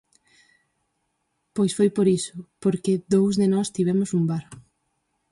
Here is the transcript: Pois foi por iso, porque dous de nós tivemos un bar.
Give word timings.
Pois 1.55 1.71
foi 1.77 1.89
por 1.97 2.07
iso, 2.19 2.37
porque 2.63 3.01
dous 3.13 3.33
de 3.41 3.47
nós 3.53 3.67
tivemos 3.75 4.09
un 4.17 4.23
bar. 4.31 4.45